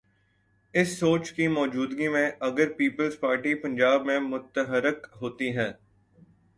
[0.73, 5.71] اس سوچ کی موجودگی میں، اگر پیپلز پارٹی پنجاب میں متحرک ہوتی ہے۔